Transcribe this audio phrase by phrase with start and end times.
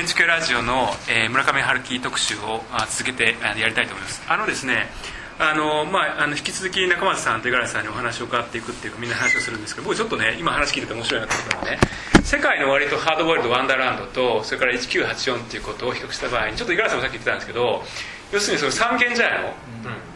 [0.00, 4.22] 建築ラジオの、えー、村上春樹特集をあ続けてあやりたいと思います。
[4.26, 4.88] あのですね
[5.38, 11.78] あのまあ、あの引き続き中松さんと五十嵐さんにお話を伺っていくっていうかみんな話をするんですけど僕ちょっとね今話聞いてて面白いなと思ったのはね
[12.24, 17.82] 世界の割とハードボイルドワンダーランドとそれから1984っていうことを比較した場合にちょっと五十嵐さんもさっき言ってたんですけど
[18.32, 19.52] 要するにその三軒茶屋の,、うん。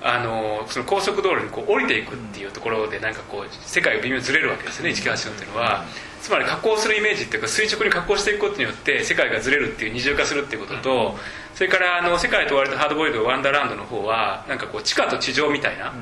[0.07, 5.85] あのその高速道路にこう降りていくっていうところでなんかこう世界が微妙にずれるわけですよね1984っていうのは。
[6.21, 11.19] つまり加工するイメージっていうか垂直に加工していくことによって世界がずれるっていう二重化するっていうことと、
[11.55, 15.93] それからあの世界と割とハードボイルドワンダーランドの方はなんかこう地下と地上みたいな、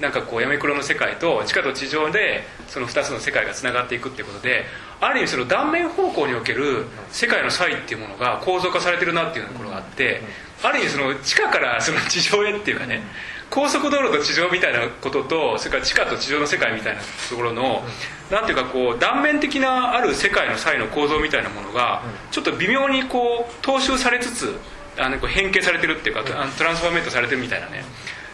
[0.00, 4.64] なんかこうやめくろの世界と地下と地上でその2つの世界がつながっていくっていうことで
[5.00, 10.22] ある意味その断面方向における世界の差異っていうものが構造化されてるなっていうところがあって
[10.62, 13.02] ある意味その地下からその地上へっていうかね
[13.50, 17.82] 高速道路と地上みたいなこととそれから地下と地上の世界みたいなところの
[18.30, 24.54] なんていうかこう断面的なある世界の際の構造みたいなものがちょっと微妙にこう踏襲されつつ
[24.98, 27.84] あの変形されてるっていうかトランスフォーメントされてるみたいなね。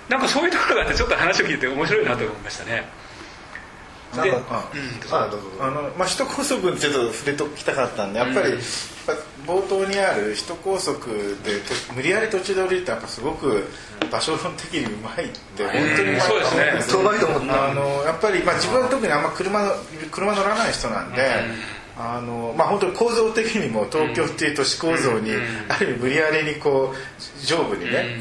[0.09, 2.85] なんかそういうところがあってちょっと話を聞いて面白いなと思いましたね。
[4.23, 4.71] で、あ、
[5.61, 8.59] あのまあ首都高速にちょっと触れときたかったんでやっぱり、うん、
[9.47, 11.61] 冒頭にある首都高速で
[11.95, 13.65] 無理やり途中で降りるってやっぱすごく
[14.11, 16.83] 場所論的にうまいって本当にうまい、そうですね。
[16.83, 17.71] そうまいと思った。
[17.71, 19.73] あのやっぱり、まあ、自分は特にあんま車
[20.11, 21.45] 車乗らない人なんで、
[21.97, 25.31] あのまあ、本当に構造的にも東京っていう都市構造に、
[25.69, 28.21] ある意味無理やりにこう上部にね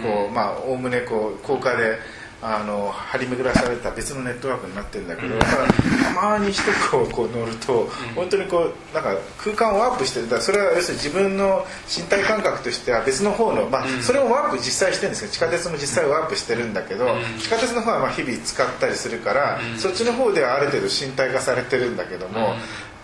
[0.66, 2.24] おおむねこう高架で。
[2.46, 10.30] あの張り巡らされた別のネットワークになってるんだけど、うん、たまに一個こう乗ると、うん、本当にこうなんか空間をワープしてる。
[10.30, 17.08] だそれは要するに自分の身体感覚としては別の方の、まあ、それをワープ実際してるんですけど地下鉄も実際ワープしてるんだけど、
[17.40, 22.56] 地下鉄の方はまあ日々使ったりするから、そっちの方ではある程度身体化されてるんだけども、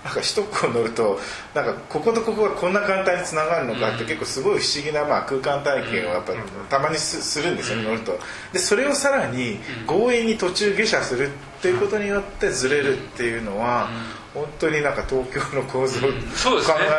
[0.04, 1.20] なんか首都高乗ると
[1.54, 6.34] なんかこことここがこんな簡単につながるのかって結構すごい不思議なまあ空間体験をやっぱ
[6.70, 8.18] たまにするんですよ乗ると
[8.54, 13.90] でそれをさらに強引に途中下車するっていうことによってずれるっていうのは
[14.34, 16.10] 本当になんか東京の構造を考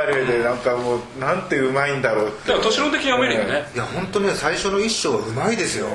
[0.07, 2.53] える上でなんかもうなんてうまいんだろうって。
[2.61, 3.65] 都市論的に読めるよね。
[3.75, 5.87] いや本当ね最初の一章はうまいですよ、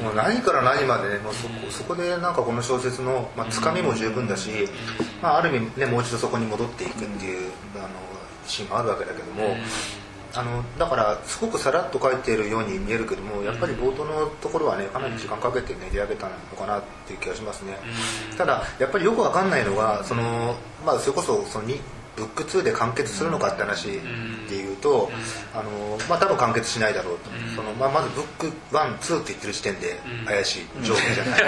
[0.00, 4.50] もう何から何までねもうそこそこでなんかこの小説の、まあ、つかみも十分だし、
[5.20, 7.88] まあ、ある意味ねもう一度そこに戻っていくっていうあの
[8.46, 9.56] シーンもあるわけだけども、
[10.34, 17.76] あのだからすごくさらっと書いているように見えるけどもやっぱり冒頭のところはねかなり時間かけて練り上げたのかなっていう気がしますね、
[18.36, 20.56] ただやっぱりよくわかんないのがその、
[20.86, 21.66] まあ、それこそその
[22.16, 24.00] ブック2で完結するのかって話
[24.48, 25.10] でいうと、
[25.54, 30.66] あのまあ、多分完結しないだろうと、そのまあ、まずブック12って言ってる時点で怪しい。
[30.82, 31.42] 状況じゃない、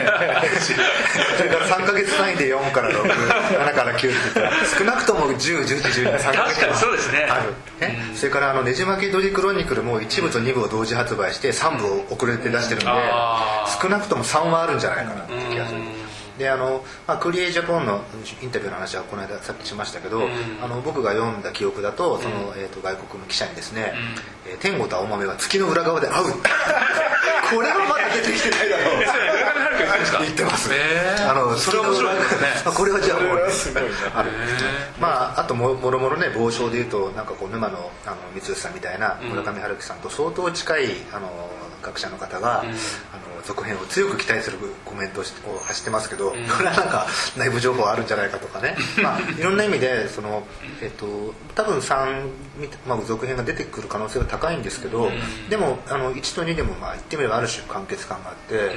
[1.37, 7.27] それから3か月単位で4から67から9って言ったら少なくとも101112 3か月そうですね。
[7.31, 7.99] ある、ね。
[8.15, 12.91] それからあの「ねじ巻きドリクロニクル」も1部と2部を同時発売して3部を遅れて出してるんで、
[13.81, 15.81] 少なくとも3はあるんじゃないかなって気がする。
[16.39, 18.03] であの、まあ、クリエイジャポンの
[18.43, 20.31] インタビューの話はこの間さっきしましたけど、うん、
[20.63, 23.93] あの僕が読んだ記憶だとその、えーと、外国の記者にですね
[24.47, 26.33] 「うん、えー、天狗と青豆は月の裏側で会う」
[27.51, 29.05] これはまだ出てきてないだろう。
[30.21, 32.49] 言ってます、えー、あのそれは面白いですね。
[32.75, 33.49] これはじゃあもう
[34.15, 34.31] ある。
[34.99, 41.51] まああとももろもろね傍聴でいうとなんかこう沼のあの三吉さんみたいな村上春樹さんと相当近いあの
[41.85, 42.75] 学者の方が、うん、あの
[43.45, 45.25] 続編を強く期待するコメントを
[45.63, 47.07] 発してますけど、うん、これはなんか
[47.37, 50.47] 内部情報あるんじゃないかとかね、 まあ、いろんな意味でその、
[50.81, 52.29] えっと、多分3、
[52.87, 58.77] まあ、続編が出てくる可能性は高いんですけど、うん、でもあの1と2でもまあ言ってみればある種完結感があって。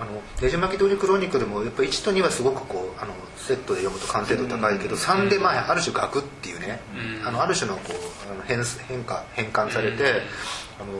[0.00, 6.80] あの「ねじ巻き通りクロニクル」もやっぱ1と2はすごくこうあのセットで読むと完成度高いけど、3でまあある種額っていうね、
[7.22, 10.22] あのある種のこうあの変変化変換されて、
[10.80, 10.92] あの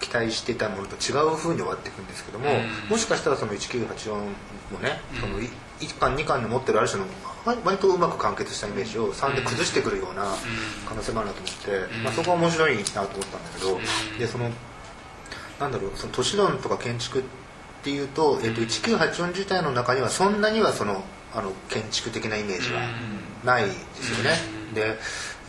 [0.00, 2.48] 期待してたものと違うふうに終わっていくんですけども、
[2.88, 5.38] もしかしたらその1984もね、その
[5.80, 7.06] 1巻2巻で持ってるある種の
[7.44, 10.26] 割とうまく完結したイメージを3で崩してくるような
[10.86, 13.80] 可能性もあるなと思って、まあ、そこは面白いなと思ったんだけど
[14.18, 14.50] でその
[15.58, 17.22] なんだろうその都市論とか建築っ
[17.82, 21.02] ていうと,、えー、と1984自体の中にはそんなにはその
[21.34, 22.80] あの建築的なイメージは
[23.44, 24.60] ないですよね。
[24.74, 24.98] で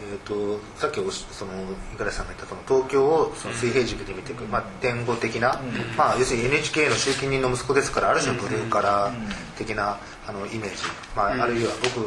[0.04, 1.52] えーと、さっきその
[1.94, 5.62] 五十嵐さんが言ったその東京をその水平軸で見ていく、まあ、天狗的な、
[5.96, 10.84] まあ、要するに NHK の集金人の息子ですからある種のブルーカラー的なあのイメージ、
[11.16, 11.98] まあ、あるいは僕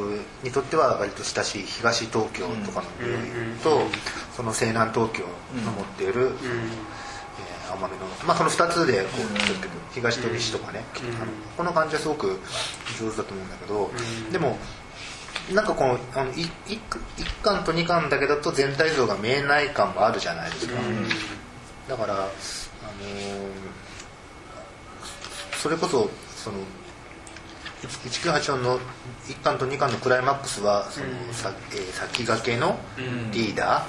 [0.43, 3.83] にとっては割と親しい東東京とかの匂いと、
[4.37, 5.23] その西南東京
[5.65, 10.85] の持っている、えー、甘めの、まあ、その2つでこう作っていく東と西とかね、
[11.21, 12.41] あのこの感じはすごく
[13.01, 13.91] 上手だと思うんだけど、
[14.33, 14.59] でも
[15.53, 16.51] なんかこのあのい一
[17.19, 20.75] 一巻と二巻だけだと全体像が見えない感もあるじゃないですか、
[21.89, 22.29] だから、あのー
[25.63, 26.59] それこそその
[27.83, 28.79] 1984の
[29.27, 32.79] 1巻と2巻のクライマックスはその、さえー先駆けの
[33.33, 33.87] リーダ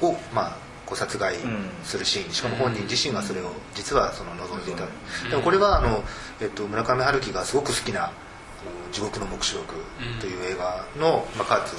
[0.00, 0.56] ーを、ま
[0.92, 1.36] あ、殺害
[1.84, 4.84] するシーンしかも本人自身がそれを実はその望んでいた、
[5.30, 6.02] でもこれはあの、
[6.40, 8.12] えっと、村上春樹がすごく好きなあの
[8.92, 9.74] 「地獄の黙示録」
[10.20, 11.76] という映画の、まあ、カーツ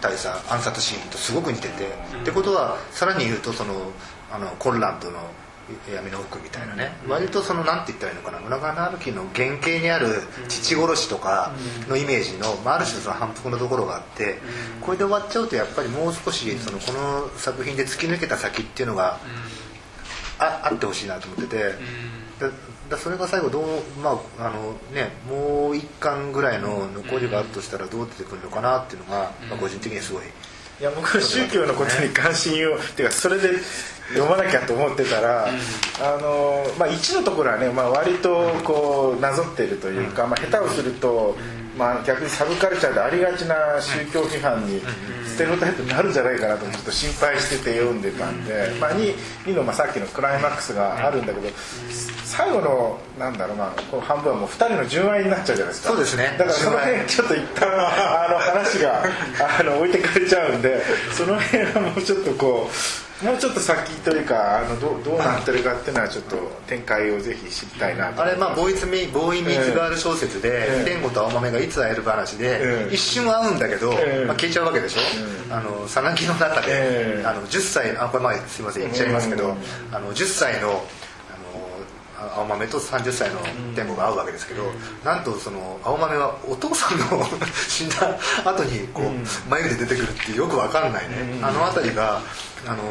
[0.00, 3.90] 大佐暗殺シーンとすごく似てて、ってことはさらに言うとその
[4.30, 5.18] あのコンランドの
[5.90, 11.52] 闇の奥みたいなね、割とそのなんて言ったらいいのかな村上春樹の原型にある父殺しとか
[11.88, 14.38] のイメージの、まあ、ある種その反復のところがあって、
[14.82, 19.18] これで終わっちゃうとやっぱりもう少しそのこの作品で突き抜けた先っていうのが
[20.38, 21.74] ああってほしいなと思ってて、
[22.88, 23.64] だだそれが最後どう
[24.02, 30.22] まああのねもう一巻ぐらいの残りがあるとしたらどう出てくるのかなっていうのが、まあ、個人的にはすごい。
[30.80, 33.50] いや僕は宗教のことに関心をっていうかそれで
[34.12, 35.50] 読まなきゃと思ってたら、あ
[36.20, 41.36] のまあ1のところはね、まあ、割とこうなぞってるというか、まあ、下手をすると、
[41.78, 44.80] まあ、逆にサブカルチャーでありがちな宗教批判に
[45.24, 49.14] ステレオタイプになるんじゃないかなとちょっと心配してて読んでたんで、まあ、2,
[49.46, 51.48] 2のまあさっきのクライマックスがあるんだけど
[52.36, 55.88] 最後のなんだろうなこの半分はもう2人の純愛になっちゃうじゃないですか。
[55.90, 56.34] そうですね。
[56.38, 59.04] だからその辺ちょっと一旦あの話が
[59.58, 60.82] あの置いてかれちゃうんで
[61.12, 62.68] その辺はもうちょっとこ
[63.22, 66.36] うもうちょっと先というかあのどうどうなってるかっていうのはちょっと
[66.66, 70.84] 展開をぜひ知りたいなとあれまあボーイズミボーイミーツガール小説でええ。
[70.84, 72.94] 天吾と青豆がいつ会える話でええ。
[72.94, 74.24] 一瞬会うんだけどええ。
[74.26, 75.54] まあ消えちゃうわけでしょ？
[75.54, 76.66] あのさなぎの中で。
[76.68, 77.24] ええ。
[77.24, 79.56] あの10歳あこれ前すいません言っちゃいますけど
[79.92, 80.82] あの10歳の
[82.36, 83.40] 青豆と30歳の
[83.74, 84.64] 天吾が会うわけですけど
[85.04, 87.24] なんとその青豆はお父さんの
[87.68, 91.38] 死んだ後にこう眉毛で出てくるってよくわかんないね。
[91.42, 92.20] あの辺りが
[92.66, 92.82] あの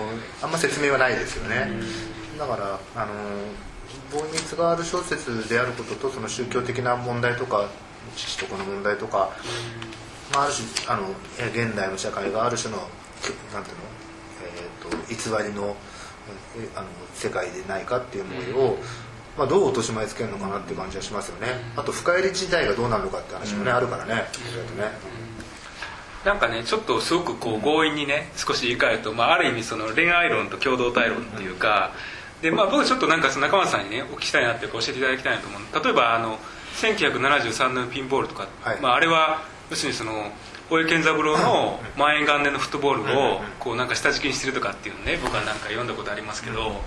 [0.42, 1.72] あんま説明はないですよね。
[2.38, 3.14] だからあの
[4.12, 7.68] ボーイミーツガール小説であることとその宗教的な問題とか
[8.16, 9.32] 父と子の問題とか、
[10.34, 11.08] まあ、ある種あの
[11.40, 12.78] え現代の社会がある種の
[13.54, 13.84] なんていうの、
[14.44, 15.76] えー、と偽りの
[16.58, 18.78] えあの世界でないかっていう思いを、
[19.38, 21.48] まあ、どう落とし前つけるのかなっていう感じはしますよね。
[21.76, 24.14] あと深入り時代がどうなるのかって話もね、あるからね。
[24.16, 24.24] ね。
[26.24, 31.92] なんかねちょっとすごくこう強引にね少し言い換えると、まあ、ある意味その恋愛論と共同体論っていうか、
[32.42, 36.38] でまあ、僕ちょっとなんかその中松さんにねお聞きしたいなっていうか教えていただきたいなと思う例えばあの
[36.82, 38.80] 1973年のピンボールとか、はい。
[38.82, 40.32] まあ、あれは要するにその
[40.70, 46.82] 大江健三郎の万円元年のフットボールをこうなんか下敷きにしてるとかっていうのね僕はなんか読んだことありますけど、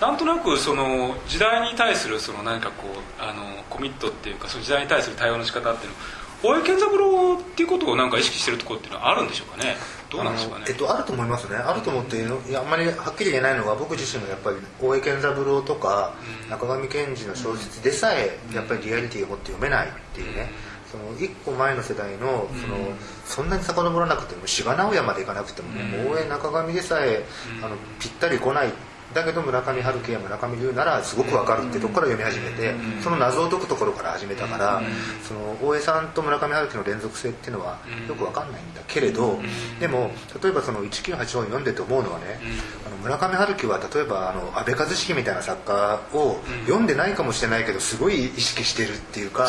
[0.00, 5.96] なんとなくその時代に対するその何かこうあのコミットっていうかその時代に対する対応の仕方っていうの
[6.42, 9.74] 大江健三郎っていうことをなんか意識してるところっていうのはあるんでしょうかね？
[10.10, 10.66] どうなんでしょうかね？
[10.68, 11.56] えっと、あると思いますね。
[11.56, 16.14] あると思っていやあんまりはっきり言えないのは僕自身もやっぱり大江健三郎とか
[16.50, 20.50] 中上健二の小説でさえやっぱりリアリティを持って読めないっていうね。
[20.92, 22.76] その一個前の世代のその、
[23.24, 27.24] そんなに遡らなくても志賀直哉までいかなくてもね、大江中上でさえ
[27.60, 28.72] あのぴったり来ない
[29.14, 34.82] だけど村上春樹や村上龍ならすごくわかるってとこから読み始めて、その謎を解くところから始めたから、
[35.26, 39.38] その大江さんと村上春樹の連続性っていうのはよくわかんないんだけれど、
[39.80, 40.10] でも
[40.42, 42.40] 例えばその1984を読んでて思うのはね、
[42.86, 46.36] あの村上春樹は例えばあの安倍一茂みたいな作家を
[46.66, 49.46] 読んでないかもしれないけどすごい意識してるっていうか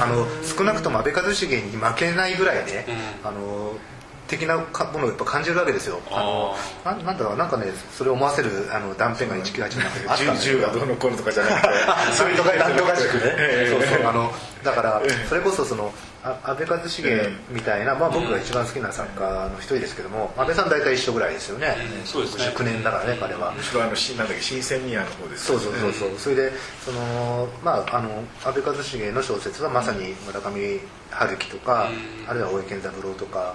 [0.00, 2.86] あの少なくとも安倍一茂に負けないぐらいね、
[3.24, 3.72] あの
[4.28, 6.00] 的なかものをやっぱ感じるわけですよ。
[6.10, 7.66] あのななんだろうなんかね
[7.96, 11.68] それを思わせるあの断片が1987の中であったんだけど銃がどうのこうのとかじゃなくて
[12.12, 13.20] そういうのがなんとか塾ね。
[13.24, 13.70] ええ。
[13.70, 14.08] そうそう。
[14.08, 14.32] あの
[14.64, 15.92] だからそれこそその
[16.24, 22.52] あ安倍一茂みたいな、まあ、僕が一番好きな作家の一人ですけども安倍さん大体一緒ぐらいですよね、そうですね。
[22.56, 23.52] 9年だからね彼は。
[23.52, 26.10] むしろあのしなんだっけ新鮮ニアの方ですそうそうそうそう。
[26.18, 26.52] それで
[26.84, 30.80] そのまああの安倍一茂の小説はまさに村上
[31.16, 31.90] 春樹とか、
[32.28, 33.54] あるいは大江健三郎とか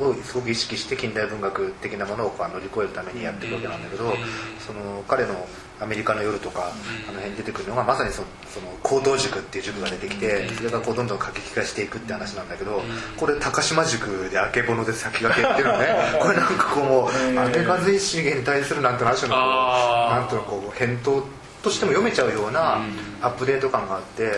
[0.00, 4.12] をすごく意識して近代文学的なものをこう乗り越えるためにやってるわけなんだけど、
[4.58, 5.46] その彼の
[5.80, 6.72] アメリカの夜とか、
[7.08, 12.82] あの辺に出てくるのがまさにそのその高等塾っていう塾が出てきて、それがこうどんどん過激化していくって話なんだけど、
[13.16, 15.86] これ高島塾であけぼので先駆けっていうのはね
[16.20, 21.24] これなんかこうもう安倍一茂に対するなんて話のこうなんというのこう返答
[21.62, 22.78] としても読めちゃうような
[23.20, 24.30] アップデート感があって、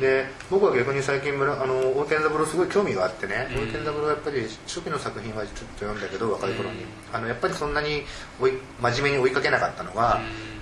[0.00, 8.02] で僕は逆に最近村あの大健三郎すごい興味があってね、大健三郎はやっぱり初期の作品はちょっと読んだけど若い頃に、あのやっぱりそんなに
[8.40, 10.20] 追い真面目に追いかけなかったのが、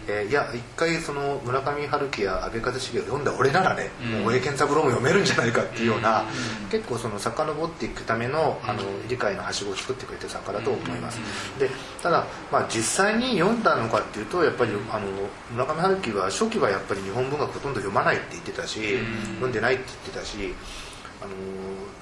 [0.08, 6.24] えーいや一回その村上春樹や阿部一茂を読んだ俺ならね、もう大江健三郎も読めるんじゃないかっていうような、
[6.70, 11.18] 結構その遡っていくためのあの理解のはしごを作ってくれてる作家だと思います、
[11.58, 11.68] で
[12.02, 15.06] ただ、まあ、実際に読んだのかっていうとやっぱりあの
[15.52, 18.98] 村上春樹は初期はやっぱり日本文学ほとんど読まないって言ってたし、
[19.34, 20.54] 読んでないって言ってたし
[21.26, 21.34] あの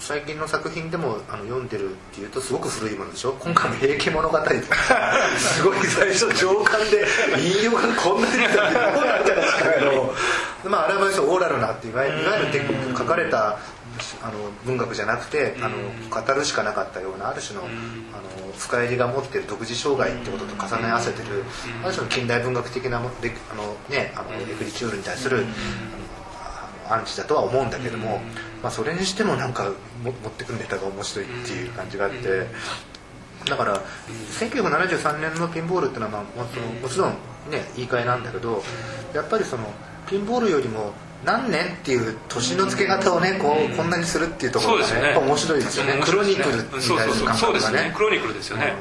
[0.01, 3.33] 最近の作品でもあの読んでるっていうとすごく古いものでしょ？
[3.41, 4.53] 今回も「平家物語」とか。
[5.39, 7.07] すごい最初上巻で
[7.39, 10.15] 引用がこんなに出てたってどうなってたんですけど。
[10.71, 12.19] まああれはオーラルなっていわゆる
[12.51, 13.59] テクニック書かれた
[14.23, 15.77] あの文学じゃなくてあの
[16.09, 21.45] 語るしかなかったようなある種のあの深入りが持ってる独自障害ってことと重ね合わせてる
[21.85, 23.11] ある種の近代文学的なあの、
[23.91, 25.45] ね、あのレクリチュールに対する
[26.87, 28.23] あのアンチだとは思うんだけども、
[28.65, 29.65] まあ、それにしてもなんか
[30.03, 32.47] も持ってくるネタが面白いっていう感じがあって。
[33.49, 33.83] だから
[34.41, 36.81] 1973年のピンボールっていうのは、まあ、もちろん。
[36.81, 37.11] もちろん
[37.51, 38.63] ね言い換えなんだけど
[39.13, 39.71] やっぱりその
[40.09, 40.93] ピンボールよりも
[41.27, 46.01] 何年っていう年の付け方をねこうこんなにするっていうところがねやっぱ面白いですよね。
[46.03, 47.27] クロニクルみたいなそうそうそう。
[47.27, 47.93] 感覚がねね。
[47.95, 48.73] クロニクルですよね、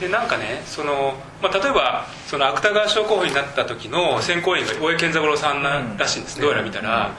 [0.00, 7.12] でなんかねその、まあ、例えばその芥川賞候補になった時の選考委員が大江健三郎さんならしいんです、どうやら見たら、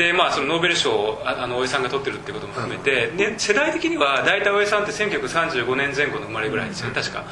[0.00, 7.24] でまあそのノーベル賞をああの大江さんが取ってるってことも含めて、ね、世代的には大体大江さんって1935年前後の生まれぐらいですよね確か。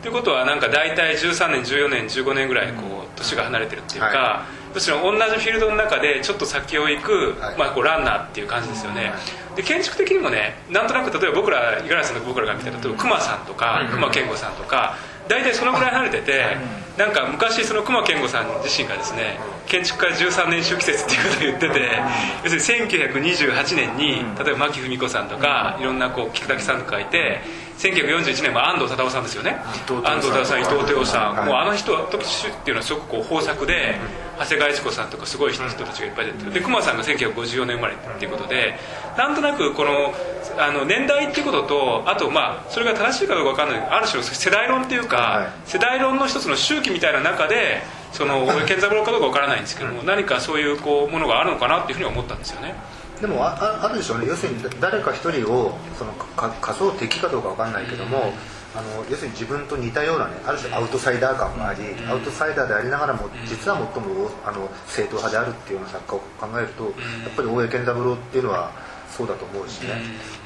[0.00, 7.56] ということはなんか大体13年14年15年ぐらいこう年が離れてるっていうか、はむしろ同じフィールドの中でちょっと先を行く、はい。
[7.58, 14.96] まあ、こうランナーっていう感じですよね、はいで建築的にもねなんとなく例えば僕ら五十嵐さんと僕らが見たら例えば熊さんとか熊健吾さんとか
[15.28, 16.56] 大体そのぐらい離れてて
[16.96, 21.98] なんか昔その熊健吾さん自身がですね建築家13年周期説っていうことを言ってて
[22.44, 27.40] 要するに1928年に例えば牧文子さんとかいろんなこう菊竹さんとかいて
[27.78, 29.56] 1941年は安藤忠雄さんですよね。
[30.04, 31.46] 安藤忠雄さん伊藤豊さん、はい。
[31.46, 33.98] もうあの人時っていうのはすごくこう豊作で
[34.38, 36.52] 長谷川一子さんとかすごい人たちがいっぱい出てる。
[36.54, 38.78] で熊さんが1954年生まれっていうことで
[39.16, 40.14] なんとなくこの
[40.56, 43.88] あの年代っていうこととあとまあそれが正しいかどうか分かんない。
[43.90, 45.48] ある種の世代論っていうか、はい。
[45.66, 52.74] 世代論の一つの周期みたいな中でその健三郎かどうか分からないんですけども何かそういうこうものがあるのかなっていうふうに思ったんですよね。
[53.20, 54.26] でもあああるでしょうね。
[54.26, 58.32] 要するに誰か一人をそのか仮想敵かどうかわかんないけども、
[58.74, 66.92] あの要するに自分と似たようなねある種アウトサイダー感があり、アウトサイダーでありながらも実は最もあの正統派であるっていうような作家を考えると、やっ
[67.36, 68.72] ぱり大江健三郎っていうのは
[69.08, 69.94] そうだと思うしね、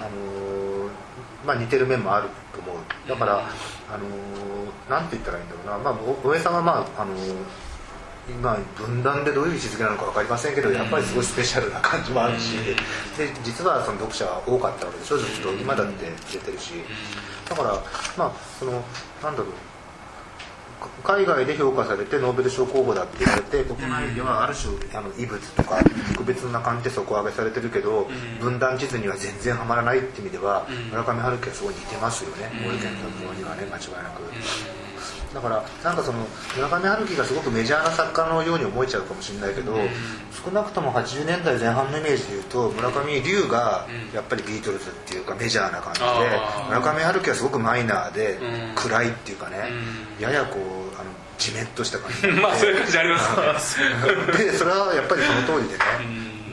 [0.01, 0.11] あの
[1.47, 3.09] まあ、似てる面もあると思う。
[3.09, 3.43] だから、あ
[3.97, 4.05] の
[4.91, 5.95] なんて言ったらいいんだろうな、まあ、
[6.25, 7.21] お大江さんはまあ、あのま
[8.45, 12.57] あ、分断でどういう位置づけなのか分かりませんけどやっぱりすごいスペシャルな感じもあるし、
[13.17, 16.75] で実はその読者は多かったわけでしょずっと今だって出てるし。
[17.49, 17.75] だから
[18.17, 18.73] まあその
[19.23, 19.53] なんだろう。
[21.03, 25.83] か海外で評価されてノーベル賞候補だって言われて国内ではある種あの異物とか
[26.13, 28.07] 特別な感じで底上げされてるけど、
[28.41, 32.51] 分断地図には全然はまらないって意味では、村上春樹はすごい似てますよね。
[32.65, 34.88] 大江健三郎にはね間違いなく。
[35.35, 39.77] だからなんかその村上春樹がすごくメジャーな作家のように思えちゃうかもしれないけど、
[40.45, 46.81] 少なくとも80年代前半のイメージでいうと村上龍がやっぱりビートルズっていうかメジャーな感じであー。
[46.81, 48.75] 村上春樹はすごくマイナーでうん。
[48.75, 49.59] 暗いっていうかね、
[50.21, 53.79] ややこうあのジメッとした感じ まあそういう感じあります。
[53.81, 53.87] ね
[54.39, 55.85] でそれはやっぱりその通りでね、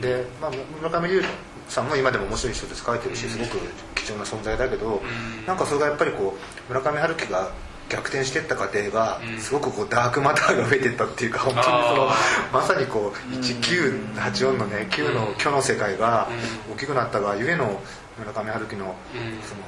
[0.00, 0.50] で、まあ、
[0.82, 1.24] 村上龍
[1.68, 3.58] さんも今でも面白い小説書いてるしすごく
[3.94, 5.02] 貴重な存在だけど、
[5.46, 6.36] なんかそれがやっぱりこ
[6.68, 7.50] う村上春樹が
[7.88, 11.76] 逆転していった過程がすごくこうダークマターが増えていったっていうか本当にその
[12.10, 12.16] あ
[12.52, 16.28] まさにこう1984のね9の虚の世界が
[16.72, 17.80] 大きくなったがゆえの
[18.18, 18.94] 村上春樹の
[19.42, 19.62] その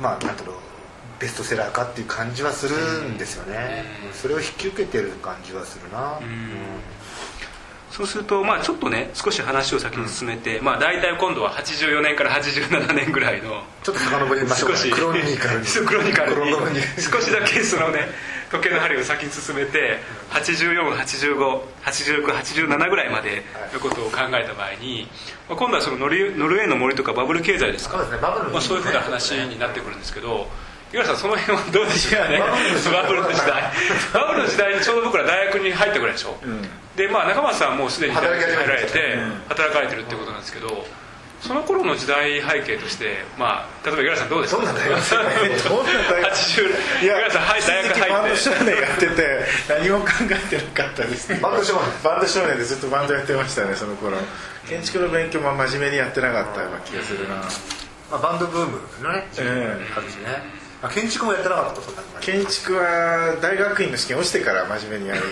[0.00, 0.56] まあなんだろう
[1.20, 6.20] ベストセラーかっていう感じはするんですよね、それを引き受けてる感じはするな、
[7.96, 15.66] そうすると、まあ、ちょっとね少し話を先に進めて、まあ、大体今度は84年から87年ぐらいのちょっと遡りましょうか、少しクロニカルに。
[15.66, 16.52] クロニカルに。
[17.00, 18.00] 少しだけそのね
[18.52, 19.96] 時計の針を先に進めて
[20.30, 25.08] 84858987ぐらいまでのことを考えた場合に、
[25.48, 28.04] まあ、今度はそのノルノルウェーの森とかバブル経済ですか？
[28.04, 28.08] そう
[28.52, 30.48] まあ、そういうふうな話になってくるんですけど
[30.92, 32.38] 五十嵐さんその辺はどうでしょうかね。
[32.38, 32.44] バ
[33.08, 33.72] ブルの時代。
[34.12, 36.36] バブルの時代にちょうど僕ら大学に入ったぐらいでしょ、
[36.96, 40.84] でまあ中松さんはもうすでに大学に入られて働かれてるってことなんですけど
[41.42, 44.62] その頃の時代背景としてまあ例えば五十嵐さんどうですか？
[44.62, 48.30] どんな大学生どんな大学80い五十や嵐さんはい大学一時期バン入って。
[48.30, 51.40] ド少年やってて 何も考えてなかったです。
[51.40, 51.82] バンド少年。
[52.02, 54.16] バンド少年でずっとバンドやってましたねその頃。
[54.68, 57.34] 建築の勉強も真面目にやってなかったような気がするな。
[57.36, 57.42] ま
[58.12, 60.42] あ、バンドブームのね、ええあるしね
[60.82, 65.22] あ建築もやってなかった建築は大学院の試験落ちてから真面目にやる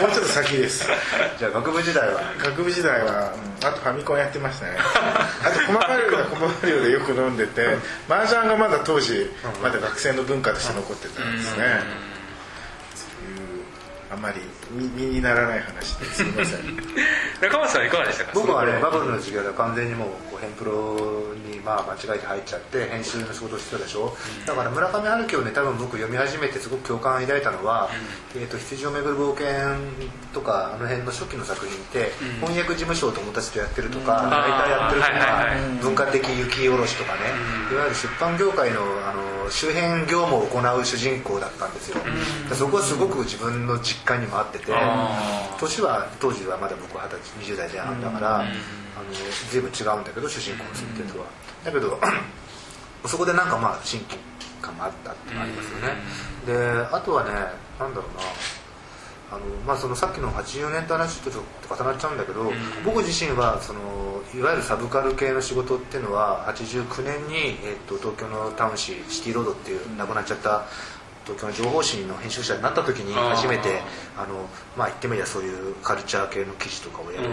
[0.00, 0.88] もうちょっと先です。
[1.38, 2.20] じゃあ学部時代は？
[2.38, 4.76] 学部時代は、うん、あとファミコンやってましたね。
[4.78, 7.76] あと駒場寮で駒場寮でよく飲んでて
[8.08, 9.30] 麻雀がまだ当時
[9.62, 11.82] まだ学生の文化として残ってたんですね、
[12.94, 13.53] そういう
[14.14, 14.40] あまり
[14.70, 16.60] 身にならない話ですみません。
[17.42, 18.30] 中松さんいかがでしたか？
[18.34, 27.90] 僕はねバブルの授業では完全にもうこうヘンプロにまあ間違えて入っちゃって編集の仕事をしてたでしょ、うん、だから村上春樹をね多分僕読み始めてすごく共感を抱いたのは
[28.34, 29.46] 「うん、えーと、羊をめぐる冒険」
[30.32, 35.46] とかあの辺の初期の作品って、うん、翻訳事務所を友達とやってるとか、ライターやってるとか、
[35.82, 37.20] 文化的雪下ろしとかね、
[37.70, 42.00] いわゆる出版業界のあの周辺業務を行う主人公だったんですよ、
[42.52, 44.72] そこはすごく自分の実感にもあってて
[45.58, 47.08] 年は当時はまだ僕は
[47.38, 48.48] 二十20代前半だから、あの
[49.50, 51.26] 随分違うんだけど主人公の設定とは、
[51.64, 51.98] だけど
[53.06, 54.18] そこでなんかまあ親近
[54.60, 55.96] 感があったっていうのがありますよね、
[56.46, 57.30] であとはね
[57.78, 58.24] なんだろうな。
[59.32, 62.52] あのまあ、そのさっきの80年代話とちょっと重なっちゃうんだけど、
[62.84, 63.80] 僕自身はその
[64.32, 70.66] いわゆるサブカル系の仕事っていうのは89年に、えー、と東京のタウン誌シティロードっていう亡くなっちゃった
[71.24, 73.80] 東京の情報誌の編集者になった時に初めて
[74.16, 77.28] あの、まあ、言ってみりゃそういうカルチャー系の記事とかをやる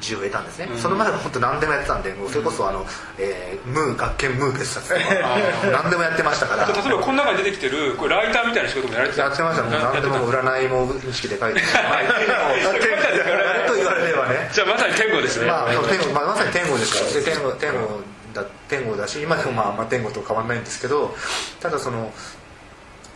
[0.00, 2.86] 自由を得たんですね、その前は本当何でもやってたんでそれこそあの、
[3.18, 5.00] えー、ムー学研ムー別冊とか
[5.70, 6.66] 何でもやってましたから。
[6.66, 11.60] 例えばこの中に出てきてるこれライターみたいな仕事もやられてたやってましたもう何でも占いも意識で書いて。
[11.72, 14.50] まあと言われればね。
[14.52, 17.12] じゃあまさに天狗ですね、まあ、天狗まあ、まさに天狗ですから。
[17.12, 21.16] で天狗天狗だ天狗だし今でもまあ、まあ、天狗と変わらないんですけど
[21.60, 22.12] ただその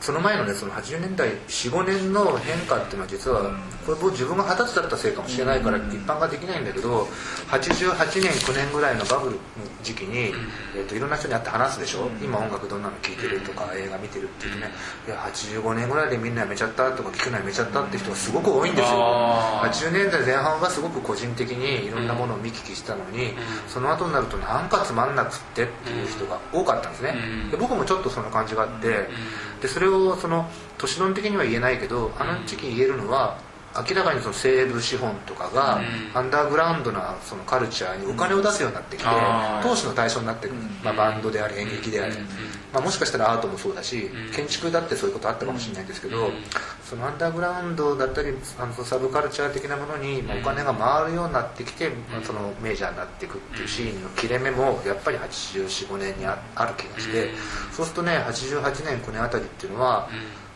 [0.01, 3.51] その前のねその80年代45年の変化っていうのは実は
[3.85, 7.09] これ僕自分が二十歳だったせいかもしれないから一般ができないんだけど
[7.51, 9.41] 88年9年ぐらいのバブルの
[9.83, 10.33] 時期に、
[10.77, 12.09] えー、といろんな人に会って話すでしょ？
[12.23, 14.71] 今音楽どんなの聴いてるとか映画見てるっていうとね。
[15.07, 18.99] いや85年ぐらいでみんなやめちゃったとか聴くのやめちゃったって人がすごく多いんですよ。
[19.63, 23.33] 80年代前半はすごく個人的にいろんなものを見聞きしたのに
[23.67, 27.17] その後になるとなんかつまんなくってっていう人が多かったんですね。
[27.51, 29.09] で僕もちょっとそんな感じがあって
[29.61, 33.39] でそれをその都市論的には言えないけどあの時期言えるのは
[33.89, 35.81] 明らかにその西部資本とかが
[36.15, 39.09] アンダーグラウンドなそのカルチャーにお金を出すようになってきて
[39.63, 42.15] 投資の対象になってくる、まあ、バンドであり演劇であり、
[42.73, 46.31] まあ、もしかしたらアートもそうだし建築だってそういうことあったかもしれないんですけど
[46.85, 56.37] そのアンダーグラウンドだったりあのサブカルチャー的なものにお金が回るようになってきて、まあ、そのメジャーになっていくっていうシーンの切れ目もやっぱり8445年にあ
[56.67, 57.31] る気がして
[57.73, 60.09] そうするとね88年9年あたりっていうのは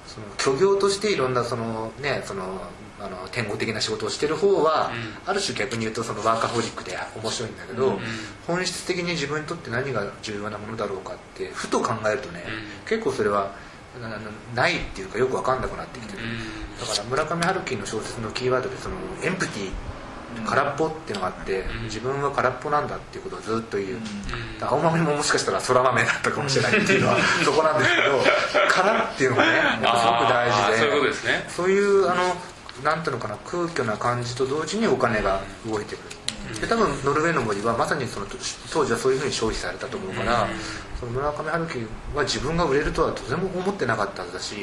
[0.07, 2.61] その虚業としていろんなそのねその
[3.03, 4.93] あの天国的な仕事をしてる方は、
[5.25, 7.99] うん、ある種逆に言うとそのワーカホリックで面白いんだけど、うん、
[8.47, 13.51] 本質的に自分にとって何が重要なものだろうかってふと考えるとね、うん、結構それは
[14.55, 16.23] ないっていうかよく分かんなくなってきてる、
[16.81, 19.71] だから村上春樹の小説のキーワードでそのエンプティ
[20.47, 23.99] 空っぽっていうのがあって自分は空っぽなんだっていうことをずっと言う。
[24.61, 32.23] 青豆ももしかしたら空豆だったかもしれないっていうのはそこなんですけど空っていうのがねすごく大事でそういうあの
[32.85, 36.23] なんていうのかな空虚な感じと同時にお金が動いてくる。
[36.61, 38.27] で多分ノルウェーの森はまさにその
[38.73, 40.49] 当時はそういうふうに消費されたと思うから、
[40.99, 44.57] その村上春樹は自分が売れるとはとても思ってなかったはずだし、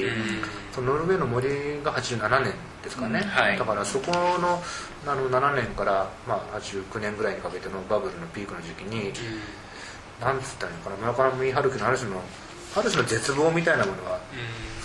[0.74, 1.48] そのノルウェーの森
[1.84, 4.62] が87年ですかね、はい、だからそこの
[5.08, 9.14] あの7年から、まあ、89年ぐらいにかけてのバブルのピークの時期に、
[10.22, 12.22] なんつったらいいのかな村上春樹のある種の
[12.76, 14.20] ある種の絶望みたいなものが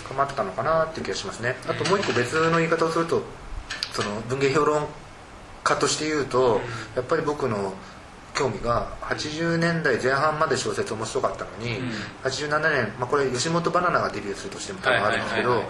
[0.05, 1.55] 深まったのかなっていう気がしますね。
[1.67, 3.23] あともう一個別の言い方をすると
[3.93, 4.87] その文芸評論
[5.63, 6.61] 家として言うと
[6.95, 7.73] やっぱり僕の
[8.35, 11.89] 興味が80年代前半まで小説面白かったのに、うん、
[12.23, 15.63] 87年、まあ、これ吉本バナナがデビューするとしても多分あるんですけど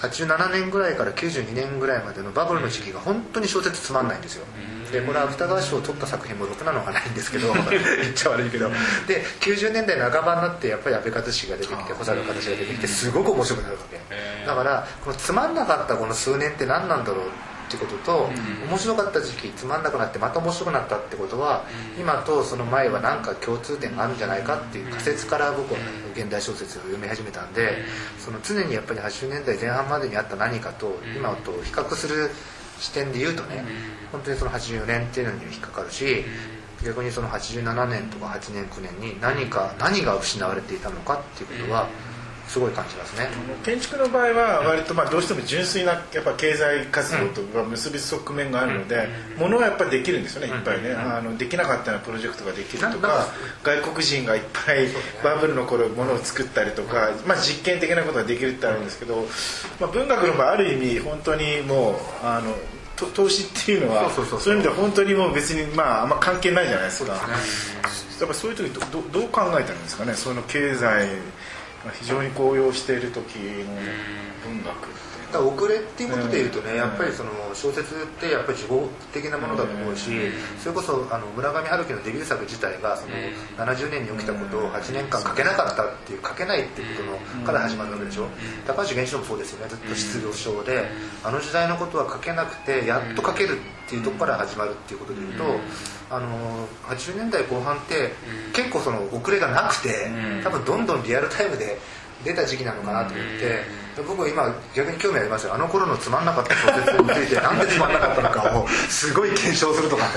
[0.00, 4.44] 87年ぐらいから92年ぐらいまでのバブルの時期が本当に小説つまんないんですよ、
[4.90, 7.62] でこれは芥川賞を取った作品もろくなのがないんですけど言
[8.10, 8.68] っちゃ悪いけど。
[9.06, 14.00] で90年代半ばになってやっぱり阿部和志が出てきて保坂形が出てきてすごく面白くなるわけ。
[14.46, 18.30] だからこのつまんなかったこの数年って何なんだろうってことと、
[18.62, 21.64] うん、面白かった時期つまんなくなってまた面白くなったってことは、
[21.96, 25.80] うん、今とその前は何か共通点があるんじゃないかっていう仮説から僕は
[26.14, 27.78] 現代小説を読み始めたんで
[28.18, 32.30] その常にやっぱり80年代前半までにあった何かと今と比較する
[32.78, 33.64] 視点で言うとね
[34.10, 36.24] 本当にその84年っていうのに引っかかるし
[36.84, 41.88] 逆にその87年とか8年9年に何か何が失われていたのかっていうことは
[42.48, 43.28] すごい感じますね。
[43.64, 53.26] 建築の場合は割とまあどうしても純粋なやっぱ経済活動と結びつく側面があるので、ものはやっぱりできるんですよねいっぱいね、あのできなかったようなプロジェクトができるとか
[53.62, 54.88] 外国人がいっぱい
[55.22, 59.26] バブルの頃ものを作ったりとか、まあ、実験的なことができるってあるんですけど、
[59.80, 62.54] まあ、文学の場合ある意味本当にもうあの
[62.96, 67.14] 投資っていうのはそういう意味では本当にもう別にまああんま関係ないじゃないですか。
[68.20, 71.08] やっぱそういう時どどどう考えたんですかねその経済
[71.90, 73.74] 非常に高揚している時の
[74.46, 74.88] 文学
[75.32, 78.70] だ遅れっていうことでいうとね、やっぱりその小説ってやっぱり自己
[79.14, 80.10] 的なものだと思うし、
[80.60, 83.14] それこそあの村上春樹のデビュー作自体がその
[83.56, 88.28] 70年に起きたことを8年間書けなかったっていう書けないっていうことのから始まるわけでしょ？
[88.66, 89.70] 高橋源一郎もそうですよね。
[89.70, 90.84] ずっと失業症で、
[91.24, 95.44] あの時代のことは書けなくてやっと書けるっていうところから始まるっていうことでいうと、
[96.12, 98.12] あの80年代後半って
[98.52, 100.10] 結構その遅れがなくて
[100.44, 101.78] 多分どんどんリアルタイムで
[102.22, 103.64] 出た時期なのかなと思って
[104.06, 105.54] 僕は今逆に興味ありますよ。
[105.54, 110.10] あの頃のつまんなかった小説について なんでつまんなかったのかをすごい検証するとかね。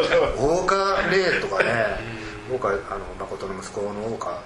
[0.38, 2.00] 大岡霊とかね
[2.50, 2.78] 大岡あの
[3.20, 4.38] 誠の息子の大岡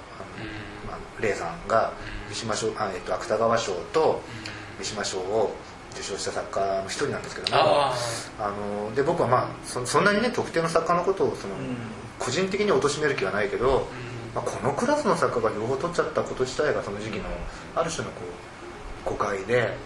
[1.21, 1.92] 霊さんが
[2.29, 4.21] 三島賞あ、えっと、芥川賞と
[4.81, 5.55] 三島賞を
[5.97, 7.95] 受賞した作家の一人なんですけどもあ
[8.41, 11.55] ので僕はまあそそんなにね特定の作家のことをその、
[12.19, 13.89] 個人的に貶める気はないけど、
[14.35, 17.25] まあ、このクラスの作家が両方取っちゃったこと自体がその時期の
[17.75, 18.21] ある種のこ
[19.07, 19.77] う誤解で「あの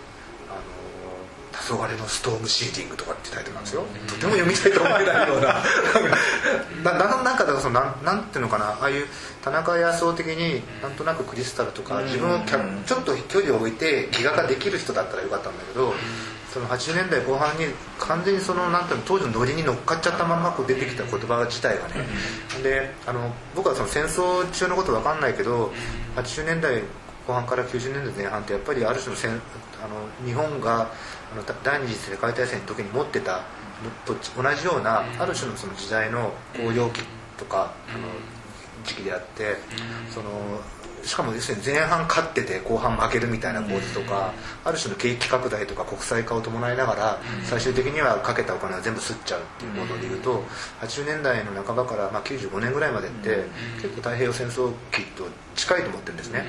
[1.70, 5.62] 黄昏のストームシーティング」とかってタイトルなんですよ、とても読みたいと思えないような。
[6.82, 8.66] ななんかだからそのなんなんていうのかな。
[8.66, 9.06] ああいう
[9.42, 12.40] 田中康夫的になんとなくクリスタルとか自分を
[12.86, 15.94] ちょっと距離を置いて気ができる人だったらよかったんだけど、
[16.52, 17.66] その80年代後半に
[17.98, 22.06] 完全にそのなんていうの当時のノリに乗っかっちゃったままこう出てきた言葉自体がね、
[22.62, 25.72] であの僕はその戦争中のこと分かんないけど
[26.16, 26.82] 80年代
[27.26, 29.40] 後半から90年代前半ってやっぱりある種の戦
[29.82, 30.90] あの日本が
[31.32, 33.42] あの第二次世界大戦の時に持ってた
[34.04, 37.02] と同じようなある種のその時代の高揚期
[37.38, 38.08] とかあの
[38.84, 39.56] 時期であって
[40.10, 40.30] その
[41.04, 44.32] しかも要するに前半勝ってて後半負けるみたいな構図とか、
[44.64, 50.44] ある種の景気拡大とか国際化を伴いながら最終的にはかけたお金は全部吸っちゃうっていうことでいうと
[50.80, 53.44] 80年代の半ばからまあ95年ぐらいまでって
[53.76, 56.44] 結構太平洋戦争期と近いと思ってるんですね。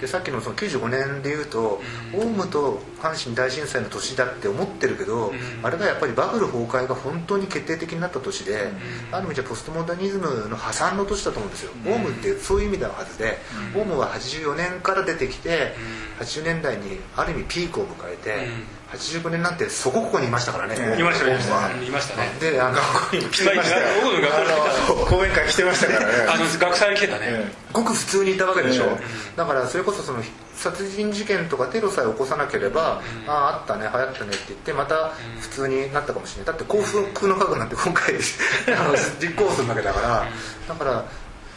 [0.00, 1.80] でさっきのその95年でいうと
[2.14, 8.70] オウムと阪神大震災の年だって思ってるけどあれがやっぱりバブル崩壊が本当に決定的になった年で
[9.12, 11.72] ある意味じゃポストモダニズムの破産の年だと思うんですよ。
[11.86, 13.38] オウムってそういう意味のはずで
[13.74, 15.74] オウムは84年から出てきて
[16.20, 18.48] 80年代にある意味ピークを迎えて
[18.92, 20.74] 85年なんてそこここにいましたからね。
[20.98, 22.30] いましたいましたね。
[22.40, 23.78] であの学校にも来てました。
[23.80, 26.12] よ講演会来てましたからね。
[26.28, 27.52] あの学祭来てたね。
[27.72, 28.98] ごく普通にいたわけでしょ。
[29.36, 30.22] だからそれこそその
[30.54, 36.46] 殺人事件とかテロさえ起こさなければあああったね流行ったねって言ってまた普通になったかもしれない。
[36.46, 38.14] だって幸福の科学なんて今回
[38.78, 40.26] あの実行するわけだから。
[40.68, 41.04] だから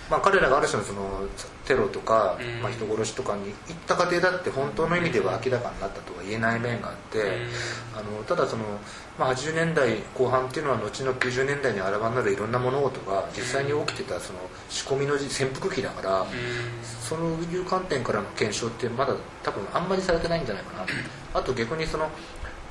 [0.10, 1.28] まあ、彼らがある種のその
[1.65, 7.22] テロとか、まあ、人殺しとかに行った過程だって本当の意味では明らかになったとは言えない面があって
[7.95, 8.63] あのただその、
[9.19, 16.26] まあ、80年代後半っていうのは後の90年代にあらわになるいろんな物事が実際に起きてたその仕込みの潜伏期だから
[17.02, 20.86] そういう観点からの検証ってまだ多分あんまりされてないんじゃないかな。
[21.32, 22.10] あと逆にその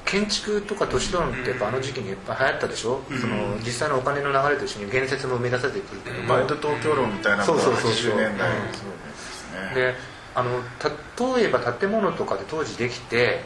[0.08, 5.94] 建築とか都市論ってやっぱあの時期にいっぱい流行ったでしょ、うん、その実際のお金の流れと一緒に建設も生み出されてく。
[5.94, 7.74] るけどマインド東京論みたいなそうそう。
[7.76, 8.48] そうそう年代、
[9.68, 9.70] う。
[9.72, 9.94] ん、で
[10.34, 10.50] あの
[11.36, 13.40] 例えば建物とかで当時できて、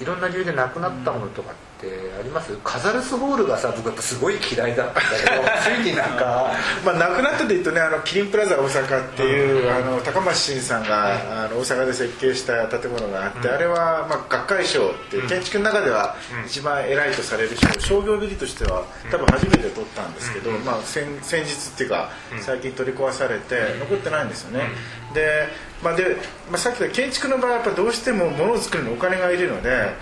[0.00, 1.86] いろんな理由でなくなったものとかって
[2.18, 2.56] あります？
[2.64, 5.42] カザルスホールがさ僕やっぱすごい嫌いだったんだけど
[5.84, 6.52] ついになんか
[6.84, 17.80] まあなくなったで言うとねあのキリンプラザ大阪っていう、あの高松慎さんが、あの大阪で設計した建物があって、あれは、まあ、学会賞って建築の中では一番偉いとされる賞。
[17.80, 22.10] 商業ビリとしては多分初めて取ったんですけど、まあ、先先日っていうか
[22.40, 24.68] 最近取り壊されて残ってないんですよね、
[25.14, 25.48] で,、
[25.82, 26.16] まあで
[26.50, 29.94] まあ、さっき言った建築の場合はやっぱどうしても物を作るのにお金がいるので、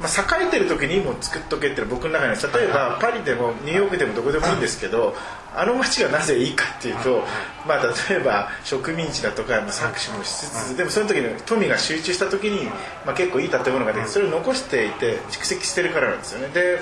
[0.00, 5.14] まあ、栄えてる時にも作っとけって僕の中には例えばパリでもニューヨークでもどこでもいいんですけど
[5.54, 7.24] あの街がなぜいいかっていうと、
[7.66, 12.66] まあ、例えば植民地だとか搾取もしつつでもその時に富が集中した時に、
[13.04, 16.48] まあ、結構いい建物ができてそれを残していて蓄積してるからなんですよね。
[16.54, 16.78] で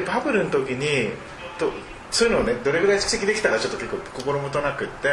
[0.00, 1.10] でバブルの時に
[1.58, 1.70] と
[2.14, 5.08] そういうのをねどれぐらい蓄積できたかちょっと結構心もとなくって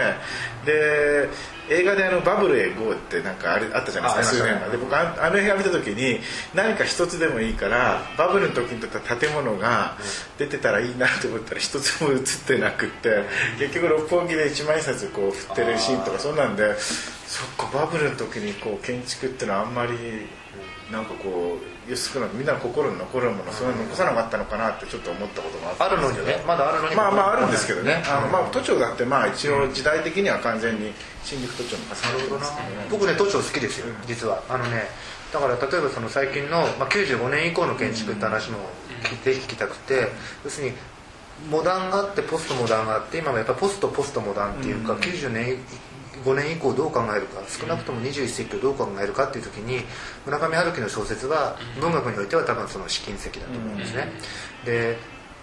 [0.64, 1.28] で
[1.68, 4.70] 映画であのバブルへ GO ってなんかあれあったじゃないですか数年前。
[4.70, 6.20] で僕あの映画見た時に
[6.54, 9.98] 何か一つでもいいからバブルの時に撮った建物が
[10.38, 13.24] 出てたらいいなと思ったら一つも映ってなくって
[13.58, 19.96] 結局六本木で一万円札こう振ってるシーンとかそんなんでそっかバブルの時にこう建築っていうのはあんまり
[20.92, 21.58] なんかこ
[21.90, 26.96] う少なくみんなの心に残るものそれは残さなかったのかなってちょっと思ったこともあったあるのにねまだあるのに。
[26.96, 30.92] まあまああるんですけどね、あのまあ都庁だってまあ一応時代的には完全に
[31.24, 32.88] 新宿都庁の重ねてますけどね。
[32.90, 34.44] 僕ね都庁好きですよ実は。
[34.50, 34.84] あのね
[35.32, 38.58] だから例えばその最近の、まあ、95年以降の建築って話も
[39.24, 40.10] ぜひ聞きたくて
[40.44, 40.76] 要するに
[41.50, 45.58] モダンがあってポストモダンがあって今もやっぱポストポストモダンっていうか、90年
[46.24, 49.84] 5年以降どう考えるか少なくとも21世紀をどう考えるかっていう時に
[50.26, 54.12] 村上春樹の小説は文学においては多分その試金石だと思うんですね。
[54.66, 54.98] で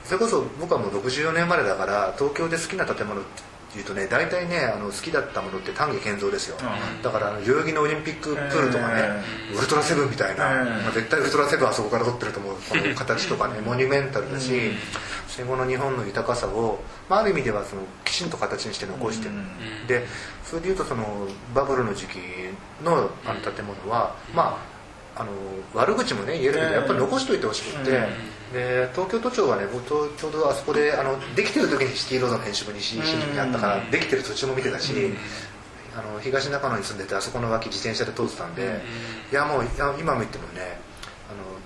[0.05, 3.43] それこそ僕はもう64年生まれだから東京で好きな建物って
[3.81, 6.57] いうとね大体ねあの好きだったものって丹下健三ですよ、
[7.03, 9.23] だからあの代々木のオリンピックプールとかね、
[9.57, 14.53] ウルトラセブンみたいな、まあ、絶対ウルトラセブンはそこから撮ってると思うこの形とかねモニュメンタルだし、
[15.27, 19.35] 戦後の日本の豊かさを、まあ、ある意味ではそのきちんと形にして残してる、
[19.87, 20.07] で
[20.45, 22.19] それでいうとそのバブルの時期
[22.85, 24.78] のあの建物は、まあ
[25.19, 25.33] あの
[25.75, 27.91] 悪口もね言えるけどやっぱり残しといてほしくって、
[28.53, 34.93] で東京都庁はね僕とちょうどあそこであのできてる時にシティロードの編集部に新宿にあったからできてる途中も見てたし、
[35.97, 38.81] あの東中野に住んでてあそこの脇自転車で通ってたんで、
[39.33, 39.65] いやもう
[39.99, 40.79] 今も言ってもね
[41.29, 41.59] あの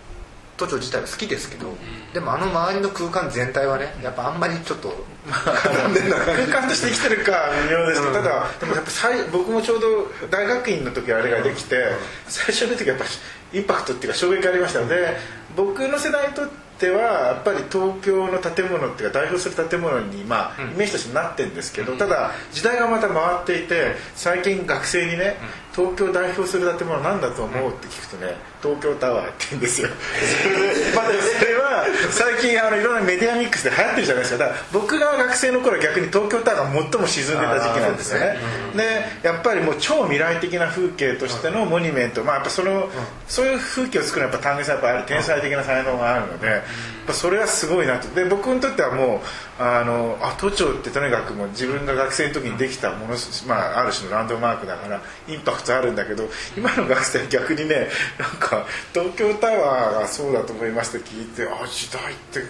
[0.56, 1.74] 都庁自体は好きですけど、
[2.12, 4.92] でもあの周りの空間全体はねやっぱあんまりちょっと
[5.26, 11.84] 空間として生きてるか微妙ですけど、ただでもやっぱ最僕もちょうど大学院の時あれができて、
[12.28, 13.04] 最初の時やっぱ
[13.52, 15.16] インパクトっていうか衝撃ありましたので
[15.56, 25.36] 僕の世代にとってはやっぱり東京の建物っていうか代表する建物にまあイメージとしてなってるんですけど、ただ時代がまた回っていて最近学生にね
[25.74, 29.88] 東京を代表する建物なんだと思うって聞くとね東京タワーって言うんですよ。
[30.42, 31.06] それで、まあ、
[31.38, 34.44] それは最近あのいろんなメディアミックスで流行ってるじゃないですか。
[34.44, 38.38] だから僕が学生の頃は逆に東京タワーが最も沈んでた時期なんですよね。
[38.76, 42.22] でやっぱりもう超未来的な風景としてのモニュメント。
[42.22, 42.88] まあやっぱその
[43.26, 46.62] そういう風景を作るのはやっぱ丹下さんやっぱある天才的な才能があるのでやっ
[47.06, 48.08] ぱそれはすごいなと。
[48.14, 49.22] で僕にとってはも
[49.58, 53.14] うあのあ都庁ってとにかくもう自分が学生の時にできたもの、
[53.46, 62.40] まあ、ある種のランドマークだからインパクトあるんだけど今の学生は逆にねなんか東京タワーがそうだと思いますと聞いてあ時代って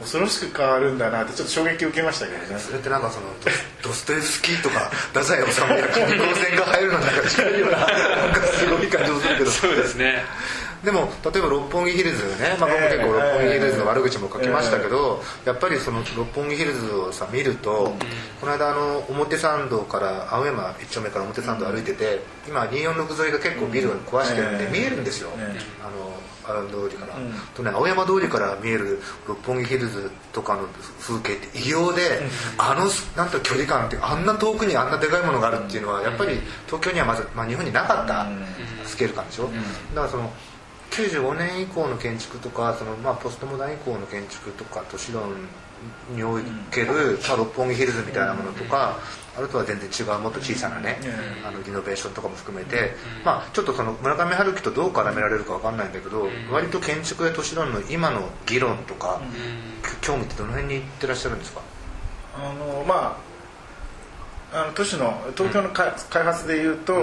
[0.00, 2.58] 恐ろしく変わるんだなってちょっと衝撃を受けましたけどね。
[2.58, 3.26] それってなんかその
[3.82, 9.50] ドドストエフスキーとか太宰治や金光線が入るのなんか近いようななんかすごい感じもするけど。
[9.50, 10.24] そうですね
[10.84, 17.94] でも例えば六本木ヒルズね、まあ、僕結構六本木ヒルズの悪口も書きましたけど、やっぱりその六本木ヒルズをさ見ると、
[18.40, 25.30] この間あの表参道から青山一丁目から表参道歩いてて、今246沿いが結構ビルを壊してるんで見えるんですよ、
[25.80, 26.12] あの
[26.44, 27.14] アラウンド通りから、
[27.54, 30.66] とね青山通りから見える六本木ヒルズとかの
[31.00, 32.22] 風景って異様で、
[32.58, 38.26] あのなんと距離感ってあんな遠くにあんなでかいものがあるっていうのはやっぱり東京にはまず、まあ、日本になかった
[38.84, 39.44] スケール感でしょ、
[39.94, 40.32] だからその
[40.92, 45.22] 95年以降の建築とかその、まあ、ポストモダン以降の建築とか都市論
[46.14, 46.38] にお
[46.70, 48.98] ける、まあ、六本木ヒルズみたいなものとか、
[49.36, 50.98] あるとは全然違うもっと小さなね、
[51.44, 52.92] あのリノベーションとかも含めて、
[53.24, 59.20] まあ、ちょっとその村上春樹とどう絡められるか分かんないんだけど、割と建築や都市論の今の議論とか、
[60.02, 61.62] 興味ってどの辺に行ってらっしゃるんですか？
[62.36, 63.31] あのまあ
[64.54, 65.92] あの都市の東京の開
[66.24, 66.94] 発でいうと、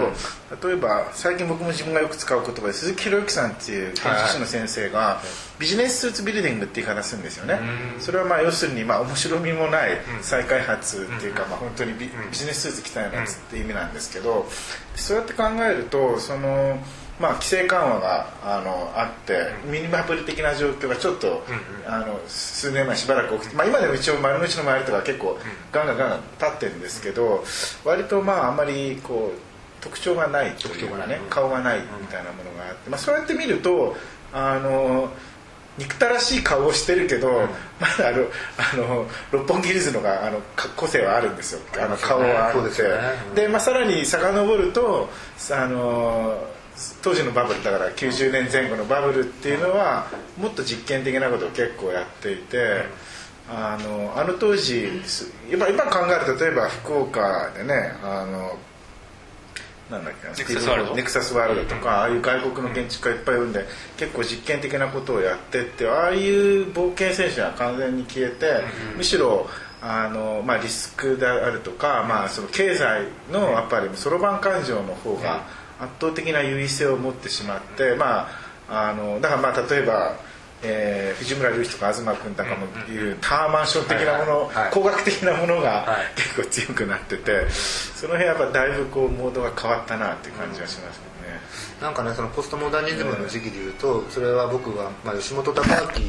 [0.64, 5.20] 例えば最近僕も自分がよく使う言葉で鈴木宏之さんっていう建築士の先生が、
[5.58, 7.60] ビジネススーツビルディングって言い方するんですよね、
[8.00, 14.46] それはまあ要するにまあ面白みもない再開発っていうか、まあ本当にビビジネススーツ着たようなやつって意味なんですけど
[14.96, 16.78] そうやって考えるとその
[17.20, 21.44] まあ、規制緩和があのあってミニマプリ的な状況がちょっと、
[21.86, 25.38] あの数年前しばらく起きて、まあ、今でも一応丸の内の周りとか結構
[25.72, 27.44] ガンガンガンガン立ってるんですけど
[27.84, 33.96] 割とまああんまりこう特徴がないというかね顔がないみたいなものがあって、まあ、そうやって見ると
[34.34, 35.10] あの
[35.78, 37.48] 憎たらしい顔をしてるけど、
[37.80, 38.26] まだあの
[38.58, 40.42] あの六本木ヒルズのがあの
[40.76, 41.62] 個性はあるんですよ。
[41.82, 43.42] あの顔はあって。
[43.42, 45.10] で、まあ、さらに遡ると
[45.52, 46.38] あの
[47.02, 52.86] 当時のバブルだから90年前後のバブルっていうのはもっと実験的なことを結構やっていて
[53.50, 55.02] あのあの当時
[55.52, 58.58] 今今考えると例えば福岡でねあの
[59.90, 60.96] なんだっけネクサスワールド？
[60.96, 63.66] ネクサスワールドとかああいう外国の建築家いっぱい呼んで
[63.98, 68.46] 結構実験的なことをやってってああいう冒険精神は完全に消えて
[68.96, 69.48] むしろ
[69.82, 75.48] あの、まあ、リスクであるとか、まあ、その経済のやっぱりそろばん勘定の方が
[75.80, 78.28] 圧倒的な優位性を持ってしまって、ま
[78.70, 80.18] あ、あのだからまあ例えば
[80.62, 91.04] えー、藤村隆一とか東君とかもいうタワーマンション的なもの、工学的なものが結構強くなっててその辺やっぱだいぶこうモードが変わったなっていう感じがしますね。
[91.82, 96.06] なんかねそのポストモダニズムの時期でいうとそれは僕は、まあ、吉本隆明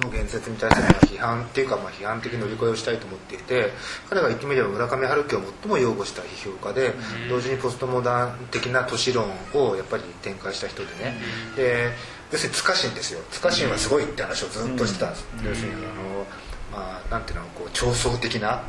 [0.00, 3.70] の言説に対する批判っていうか、まあ、批判的乗り越えをしたいと思っていて
[4.08, 6.94] 彼が言ってみれば村上春樹を最も擁護した批評家で、
[7.28, 11.16] 同時にポストモダン的な都市論をやっぱり展開した人でね、
[11.56, 11.90] で
[12.30, 13.20] 要するに塚新ですよ。
[13.30, 16.26] 塚新はすごいって話をずっとしてたんです、要するにあの
[16.72, 18.62] まあ、なんていうのこう超層的な、あの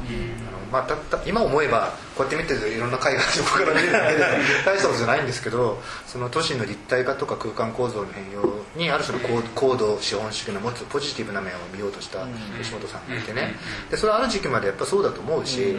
[0.71, 4.23] まあ、たった今思えばこうやって見てるといろんな海外のこから見るだけで
[4.65, 12.19] 大したことじゃないんですけどその都市の立体化とか空間構造の変容にある種の高度資本主義の持つポジティブな面を見ようとした
[12.57, 13.55] 吉本さんがいてね。
[13.89, 15.77] でそれはある時期までやっぱそうだと思うし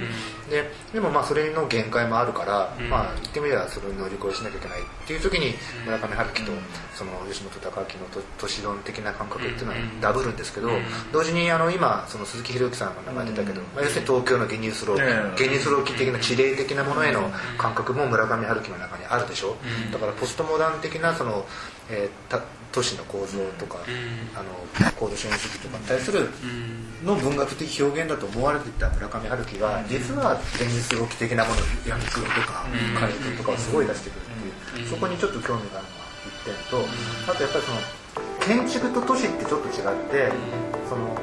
[0.49, 6.53] ででもまあそれの限界もあるから、まあ、言ってみればそれを乗り越えしなきゃいけないっていう時に村上春樹と
[6.95, 10.71] その吉本隆明の都市論的な感覚っていうのはダブるんですけど
[11.13, 19.57] 同時にあの今その鈴木宏之さんの名前出たけど、まあ、要するに東京のゲニュースローゲニュースロー期的な地霊的なものへの感覚も村上春樹の中にあるでしょ？
[19.91, 21.45] だからポストモダン的なその、
[21.91, 23.79] えー、都市の構造とか、
[24.35, 26.31] あの高度資本主義とかに対する
[27.05, 36.87] の文学的表現だと思われていた村上春樹が実は現実動き的なものヤンクルとかカレーとかをすごい出してくるっていうそこにちょっと興味があるのが一点と
[37.27, 37.79] あとやっぱりその
[38.47, 39.75] 建築と都市ってちょっと違っ
[40.11, 40.33] て
[40.89, 41.19] その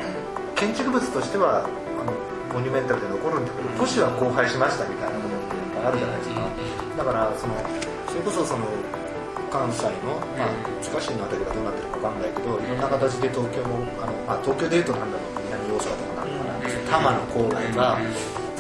[0.62, 2.14] 建築物としてはあの
[2.54, 7.02] モニュメンタルで残るんだけど都市は荒廃しましたみたいなことってやっぱあるじゃないですか。
[7.02, 7.58] だからその
[8.06, 8.70] それこそその
[9.50, 10.54] 関西の、まあ、
[10.86, 17.98] 塚市の辺りがどうなってるか分かんないけどいろんな形で東京もあの、まあ、東京でいうとなんだろう南大阪とかなんかな多摩の郊外が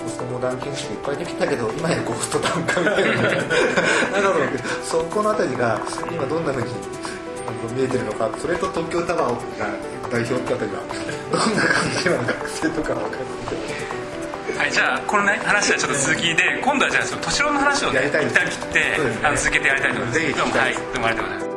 [0.01, 3.21] ポストモダン建築いっぱいできたけど今やゴーストタウン化みたいな。
[4.09, 4.49] なんだろう
[4.81, 7.00] そこの辺りが今どんなふうに
[7.69, 9.67] 見えてるのかそれと東京タワーが
[10.09, 10.81] 代表ってあたりは
[11.31, 13.25] どんな感じなのか学生とか分かる
[14.57, 20.19] はい、じゃあこの、ね、話はちょっと続きで今度はじゃあその年郎の話を、ね、一旦切って、ね、あの続けてやりたいと思います。
[20.19, 21.50] はい、どうもありがとうございます